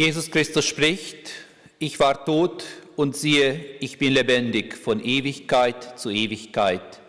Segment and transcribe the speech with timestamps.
[0.00, 1.30] Jesus Christus spricht,
[1.78, 2.64] ich war tot
[2.96, 7.02] und siehe, ich bin lebendig von Ewigkeit zu Ewigkeit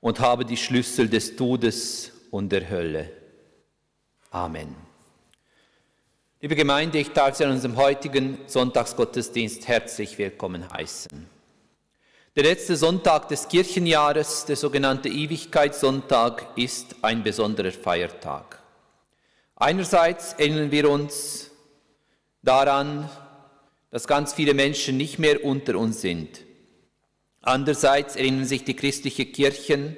[0.00, 3.12] und habe die Schlüssel des Todes und der Hölle.
[4.32, 4.74] Amen.
[6.40, 11.24] Liebe Gemeinde, ich darf Sie an unserem heutigen Sonntagsgottesdienst herzlich willkommen heißen.
[12.34, 18.60] Der letzte Sonntag des Kirchenjahres, der sogenannte Ewigkeitssonntag, ist ein besonderer Feiertag.
[19.54, 21.51] Einerseits erinnern wir uns
[22.42, 23.08] daran,
[23.90, 26.40] dass ganz viele Menschen nicht mehr unter uns sind.
[27.40, 29.96] Andererseits erinnern sich die christliche Kirchen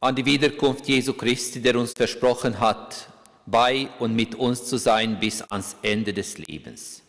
[0.00, 3.08] an die Wiederkunft Jesu Christi, der uns versprochen hat,
[3.46, 7.02] bei und mit uns zu sein bis ans Ende des Lebens.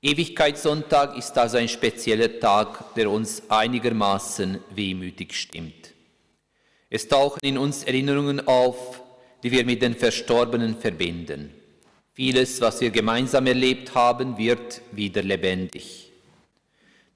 [0.00, 5.92] Ewigkeitssonntag ist also ein spezieller Tag, der uns einigermaßen wehmütig stimmt.
[6.90, 9.00] Es tauchen in uns Erinnerungen auf,
[9.44, 11.54] die wir mit den Verstorbenen verbinden.
[12.14, 16.12] Vieles, was wir gemeinsam erlebt haben, wird wieder lebendig.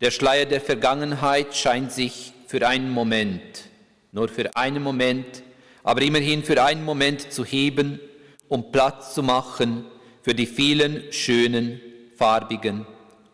[0.00, 3.68] Der Schleier der Vergangenheit scheint sich für einen Moment,
[4.12, 5.42] nur für einen Moment,
[5.82, 8.00] aber immerhin für einen Moment zu heben
[8.48, 9.86] um Platz zu machen
[10.22, 11.80] für die vielen schönen,
[12.16, 12.86] farbigen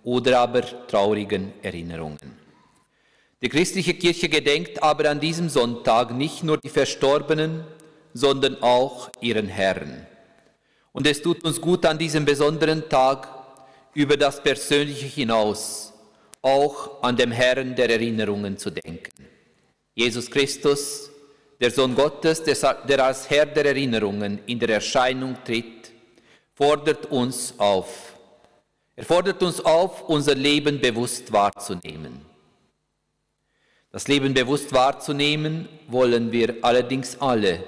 [0.05, 2.43] oder aber traurigen Erinnerungen.
[3.41, 7.65] Die christliche Kirche gedenkt aber an diesem Sonntag nicht nur die Verstorbenen,
[8.15, 10.07] sondern auch ihren Herrn.
[10.93, 13.29] Und es tut uns gut an diesem besonderen Tag
[13.95, 15.93] über das Persönliche hinaus
[16.43, 19.27] auch an dem Herrn der Erinnerungen zu denken.
[19.95, 21.11] Jesus Christus,
[21.61, 25.93] der Sohn Gottes, der als Herr der Erinnerungen in der Erscheinung tritt,
[26.55, 28.19] fordert uns auf.
[28.97, 32.21] Er fordert uns auf, unser Leben bewusst wahrzunehmen.
[33.93, 37.63] Das Leben bewusst wahrzunehmen wollen wir allerdings alle.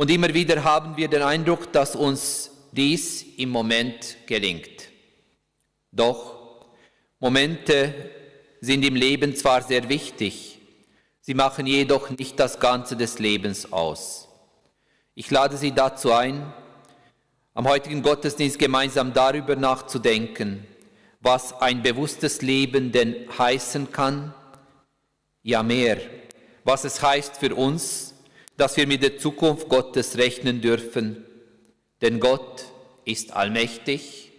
[0.00, 4.88] Und immer wieder haben wir den Eindruck, dass uns dies im Moment gelingt.
[5.92, 6.64] Doch
[7.18, 8.10] Momente
[8.62, 10.58] sind im Leben zwar sehr wichtig,
[11.20, 14.26] Sie machen jedoch nicht das Ganze des Lebens aus.
[15.14, 16.50] Ich lade Sie dazu ein,
[17.52, 20.66] am heutigen Gottesdienst gemeinsam darüber nachzudenken,
[21.20, 24.32] was ein bewusstes Leben denn heißen kann,
[25.42, 25.98] ja mehr,
[26.64, 28.09] was es heißt für uns,
[28.60, 31.24] dass wir mit der Zukunft Gottes rechnen dürfen,
[32.02, 32.66] denn Gott
[33.06, 34.32] ist allmächtig,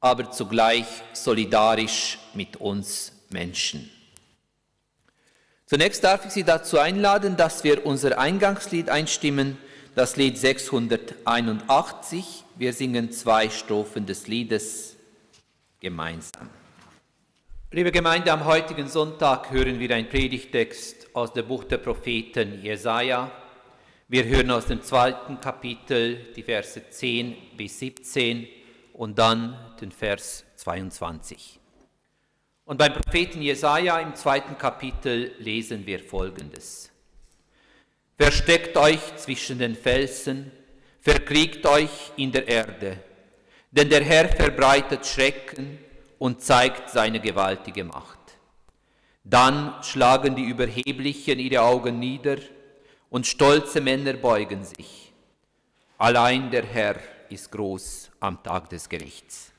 [0.00, 0.84] aber zugleich
[1.14, 3.90] solidarisch mit uns Menschen.
[5.64, 9.56] Zunächst darf ich Sie dazu einladen, dass wir unser Eingangslied einstimmen,
[9.94, 12.44] das Lied 681.
[12.56, 14.96] Wir singen zwei Strophen des Liedes
[15.80, 16.50] gemeinsam.
[17.70, 23.32] Liebe Gemeinde, am heutigen Sonntag hören wir einen Predigtext aus dem Buch der Propheten Jesaja.
[24.14, 28.46] Wir hören aus dem zweiten Kapitel die Verse 10 bis 17
[28.92, 31.58] und dann den Vers 22.
[32.64, 36.92] Und beim Propheten Jesaja im zweiten Kapitel lesen wir folgendes:
[38.16, 40.52] Versteckt euch zwischen den Felsen,
[41.00, 42.98] verkriegt euch in der Erde,
[43.72, 45.80] denn der Herr verbreitet Schrecken
[46.20, 48.20] und zeigt seine gewaltige Macht.
[49.24, 52.36] Dann schlagen die Überheblichen ihre Augen nieder
[53.10, 55.12] und stolze Männer beugen sich.
[55.98, 56.96] Allein der Herr
[57.28, 59.52] ist groß am Tag des Gerichts.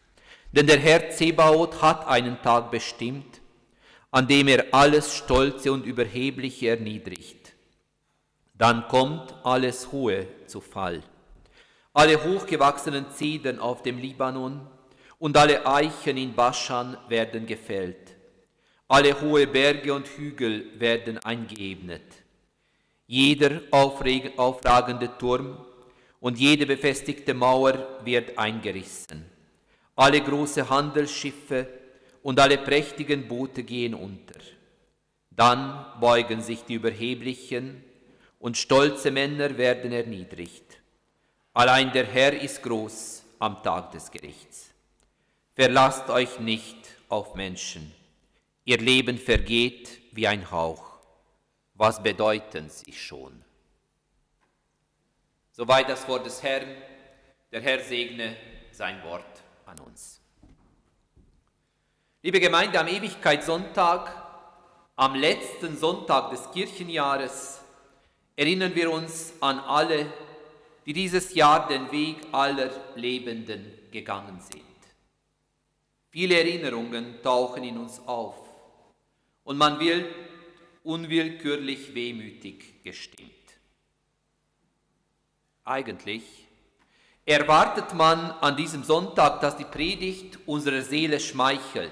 [0.52, 3.42] Denn der Herr Zebaoth hat einen Tag bestimmt,
[4.12, 7.54] an dem er alles Stolze und Überhebliche erniedrigt.
[8.54, 11.04] Dann kommt alles Hohe zu Fall.
[11.94, 14.66] Alle hochgewachsenen Zedern auf dem Libanon
[15.20, 18.16] und alle Eichen in Baschan werden gefällt.
[18.88, 22.04] Alle hohe Berge und Hügel werden eingeebnet.
[23.08, 25.58] Jeder aufragende Turm
[26.20, 29.26] und jede befestigte Mauer wird eingerissen.
[29.96, 31.68] Alle große Handelsschiffe
[32.24, 34.40] und alle prächtigen Boote gehen unter.
[35.30, 37.84] Dann beugen sich die Überheblichen
[38.40, 40.80] und stolze Männer werden erniedrigt.
[41.54, 44.72] Allein der Herr ist groß am Tag des Gerichts.
[45.54, 47.92] Verlasst euch nicht auf Menschen.
[48.66, 50.95] Ihr Leben vergeht wie ein Hauch.
[51.76, 53.44] Was bedeuten sie schon?
[55.52, 56.68] Soweit das Wort des Herrn.
[57.52, 58.36] Der Herr segne
[58.72, 60.20] sein Wort an uns.
[62.22, 64.12] Liebe Gemeinde, am Ewigkeitssonntag,
[64.96, 67.62] am letzten Sonntag des Kirchenjahres,
[68.36, 70.12] erinnern wir uns an alle,
[70.86, 74.64] die dieses Jahr den Weg aller Lebenden gegangen sind.
[76.10, 78.36] Viele Erinnerungen tauchen in uns auf
[79.44, 80.25] und man wird
[80.86, 83.32] unwillkürlich wehmütig gestimmt.
[85.64, 86.24] Eigentlich
[87.26, 91.92] erwartet man an diesem Sonntag, dass die Predigt unserer Seele schmeichelt,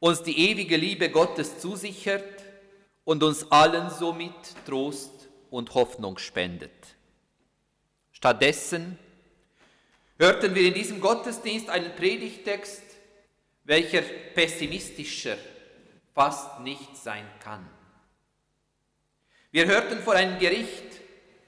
[0.00, 2.42] uns die ewige Liebe Gottes zusichert
[3.04, 4.32] und uns allen somit
[4.66, 6.96] Trost und Hoffnung spendet.
[8.10, 8.98] Stattdessen
[10.18, 12.82] hörten wir in diesem Gottesdienst einen Predigtext,
[13.62, 14.02] welcher
[14.34, 15.36] pessimistischer
[16.14, 17.75] fast nicht sein kann.
[19.56, 21.00] Wir hörten vor einem Gericht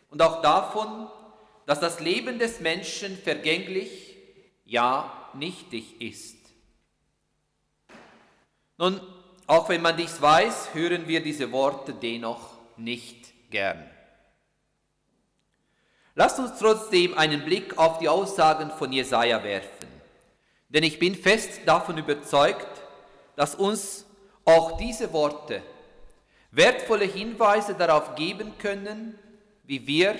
[0.08, 1.08] und auch davon,
[1.66, 4.16] dass das Leben des Menschen vergänglich,
[4.64, 6.38] ja nichtig ist.
[8.78, 8.98] Nun,
[9.46, 13.84] auch wenn man dies weiß, hören wir diese Worte dennoch nicht gern.
[16.14, 19.86] Lasst uns trotzdem einen Blick auf die Aussagen von Jesaja werfen,
[20.70, 22.68] denn ich bin fest davon überzeugt,
[23.36, 24.06] dass uns
[24.46, 25.62] auch diese Worte
[26.50, 29.18] wertvolle Hinweise darauf geben können,
[29.64, 30.16] wie wir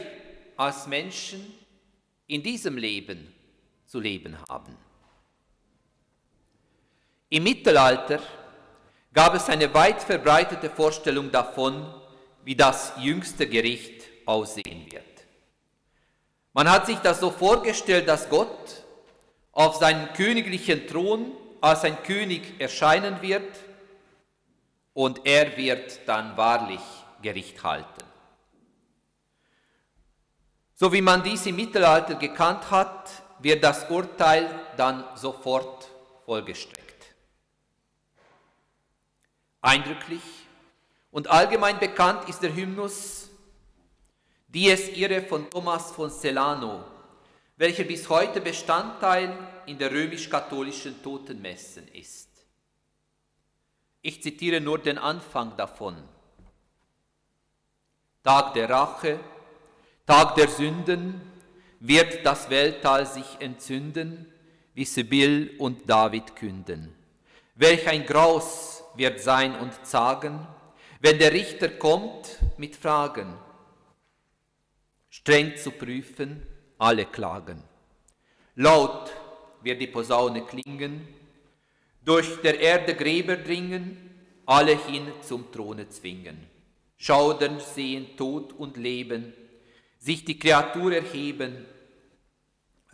[0.56, 1.54] als Menschen
[2.26, 3.32] in diesem Leben
[3.86, 4.76] zu leben haben.
[7.30, 8.20] Im Mittelalter
[9.12, 11.94] gab es eine weit verbreitete Vorstellung davon,
[12.44, 15.04] wie das jüngste Gericht aussehen wird.
[16.52, 18.84] Man hat sich das so vorgestellt, dass Gott
[19.52, 23.48] auf seinem königlichen Thron als ein König erscheinen wird
[24.99, 26.81] und er wird dann wahrlich
[27.23, 28.03] Gericht halten.
[30.75, 33.09] So wie man dies im Mittelalter gekannt hat,
[33.39, 35.89] wird das Urteil dann sofort
[36.25, 37.15] vollgestreckt.
[39.61, 40.23] Eindrücklich
[41.12, 43.31] und allgemein bekannt ist der Hymnus
[44.49, 46.83] Dies Irae von Thomas von Celano,
[47.57, 49.33] welcher bis heute Bestandteil
[49.67, 52.27] in der römisch-katholischen Totenmessen ist.
[54.02, 55.97] Ich zitiere nur den Anfang davon.
[58.23, 59.19] Tag der Rache,
[60.07, 61.21] Tag der Sünden,
[61.81, 64.26] wird das Welttal sich entzünden,
[64.75, 66.95] wie Sibyl und David künden.
[67.55, 70.47] Welch ein Graus wird sein und zagen,
[71.00, 73.38] wenn der Richter kommt mit Fragen
[75.19, 76.47] streng zu prüfen,
[76.78, 77.62] alle Klagen.
[78.55, 79.11] Laut
[79.62, 81.07] wird die Posaune klingen,
[82.09, 86.38] durch der Erde Gräber dringen, alle hin zum Throne zwingen.
[86.97, 89.35] Schaudern sehen Tod und Leben,
[89.99, 91.67] sich die Kreatur erheben,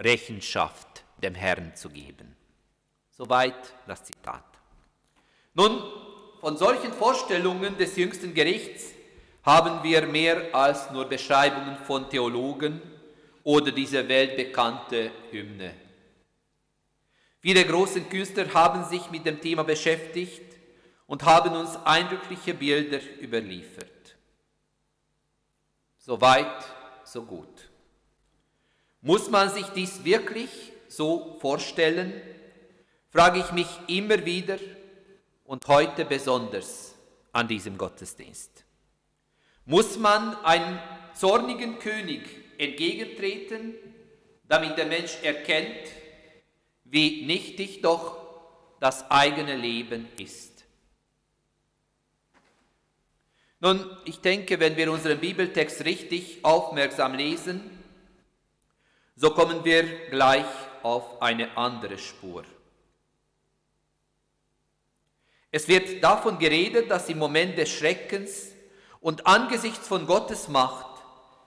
[0.00, 2.34] Rechenschaft dem Herrn zu geben.
[3.12, 4.42] Soweit das Zitat.
[5.54, 5.80] Nun,
[6.40, 8.90] von solchen Vorstellungen des jüngsten Gerichts
[9.44, 12.82] haben wir mehr als nur Beschreibungen von Theologen
[13.44, 15.83] oder diese weltbekannte Hymne.
[17.44, 20.56] Viele große Künstler haben sich mit dem Thema beschäftigt
[21.06, 24.16] und haben uns eindrückliche Bilder überliefert.
[25.98, 26.64] So weit,
[27.04, 27.68] so gut.
[29.02, 30.48] Muss man sich dies wirklich
[30.88, 32.14] so vorstellen,
[33.10, 34.56] frage ich mich immer wieder
[35.44, 36.94] und heute besonders
[37.30, 38.64] an diesem Gottesdienst.
[39.66, 40.78] Muss man einem
[41.12, 42.22] zornigen König
[42.56, 43.74] entgegentreten,
[44.48, 46.03] damit der Mensch erkennt,
[46.94, 48.16] wie nichtig doch
[48.78, 50.64] das eigene Leben ist?
[53.58, 57.68] Nun, ich denke, wenn wir unseren Bibeltext richtig aufmerksam lesen,
[59.16, 60.46] so kommen wir gleich
[60.84, 62.44] auf eine andere Spur.
[65.50, 68.52] Es wird davon geredet, dass im Moment des Schreckens
[69.00, 71.02] und angesichts von Gottes Macht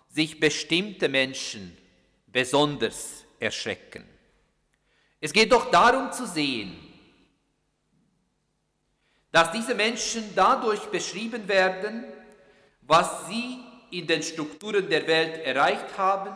[0.10, 1.78] sich bestimmte Menschen
[2.26, 4.17] besonders erschrecken.
[5.20, 6.76] Es geht doch darum zu sehen,
[9.32, 12.04] dass diese Menschen dadurch beschrieben werden,
[12.82, 13.60] was sie
[13.92, 16.36] in den Strukturen der Welt erreicht haben,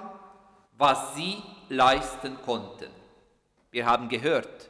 [0.78, 1.38] was sie
[1.70, 2.90] leisten konnten.
[3.72, 4.70] Wir haben gehört,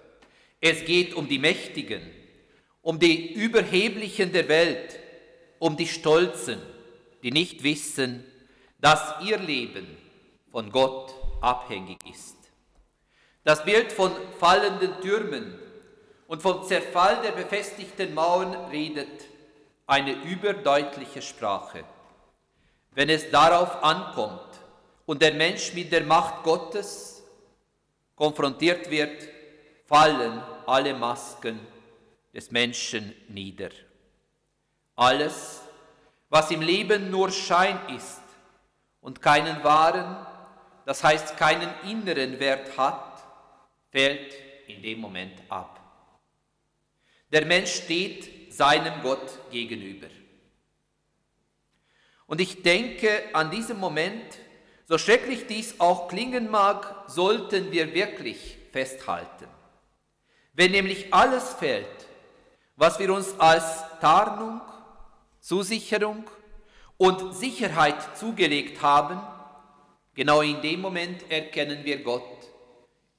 [0.60, 2.02] es geht um die Mächtigen,
[2.82, 5.00] um die Überheblichen der Welt,
[5.60, 6.60] um die Stolzen,
[7.24, 8.24] die nicht wissen,
[8.80, 9.88] dass ihr Leben
[10.52, 12.41] von Gott abhängig ist.
[13.44, 15.58] Das Bild von fallenden Türmen
[16.28, 19.26] und vom Zerfall der befestigten Mauern redet
[19.88, 21.84] eine überdeutliche Sprache.
[22.92, 24.60] Wenn es darauf ankommt
[25.06, 27.24] und der Mensch mit der Macht Gottes
[28.16, 29.28] konfrontiert wird,
[29.88, 31.60] fallen alle Masken
[32.34, 33.72] des Menschen nieder.
[34.96, 35.62] Alles,
[36.30, 38.22] was im Leben nur Schein ist
[39.02, 40.26] und keinen wahren,
[40.86, 43.11] das heißt keinen inneren Wert hat,
[43.92, 44.34] fällt
[44.68, 45.80] in dem Moment ab.
[47.32, 50.08] Der Mensch steht seinem Gott gegenüber.
[52.26, 54.40] Und ich denke, an diesem Moment
[54.92, 59.48] So schrecklich dies auch klingen mag, sollten wir wirklich festhalten.
[60.52, 62.08] Wenn nämlich alles fällt,
[62.76, 64.60] was wir uns als Tarnung,
[65.40, 66.26] Zusicherung
[66.98, 69.22] und Sicherheit zugelegt haben,
[70.14, 72.51] genau in dem Moment erkennen wir Gott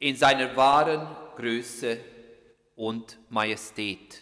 [0.03, 1.07] in seiner wahren
[1.37, 1.97] Größe
[2.75, 4.21] und Majestät.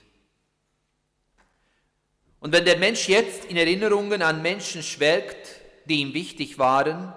[2.38, 7.14] Und wenn der Mensch jetzt in Erinnerungen an Menschen schwelgt, die ihm wichtig waren,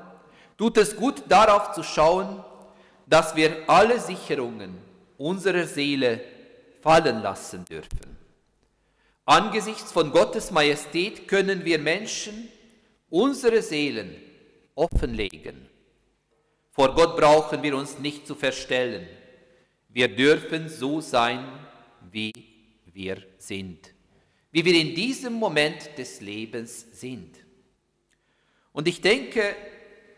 [0.58, 2.42] tut es gut darauf zu schauen,
[3.06, 4.78] dass wir alle Sicherungen
[5.18, 6.22] unserer Seele
[6.82, 8.18] fallen lassen dürfen.
[9.26, 12.48] Angesichts von Gottes Majestät können wir Menschen
[13.10, 14.16] unsere Seelen
[14.74, 15.73] offenlegen.
[16.74, 19.08] Vor Gott brauchen wir uns nicht zu verstellen.
[19.90, 21.48] Wir dürfen so sein,
[22.12, 22.34] wie
[22.92, 23.94] wir sind,
[24.52, 27.38] wie wir in diesem Moment des Lebens sind.
[28.72, 29.56] Und ich denke,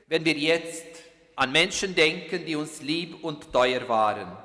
[0.08, 0.86] wenn wir jetzt
[1.36, 4.38] an Menschen denken, die uns lieb und teuer waren,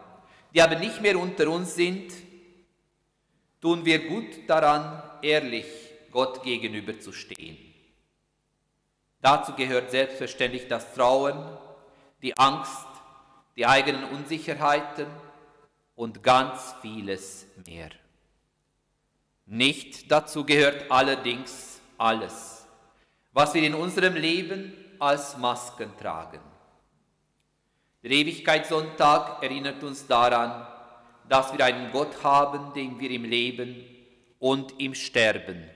[0.53, 2.13] die aber nicht mehr unter uns sind,
[3.61, 5.67] tun wir gut daran, ehrlich
[6.11, 7.57] Gott gegenüber zu stehen.
[9.23, 11.57] Dazu gehört selbstverständlich das Trauen,
[12.23, 12.87] die Angst,
[13.57, 15.07] die eigenen Unsicherheiten
[15.95, 17.91] und ganz vieles mehr.
[19.47, 22.67] Nicht dazu gehört allerdings alles,
[23.33, 26.41] was wir in unserem Leben als Masken tragen.
[28.03, 30.67] Der Ewigkeitssonntag erinnert uns daran,
[31.29, 33.85] dass wir einen Gott haben, dem wir im Leben
[34.39, 35.69] und im Sterben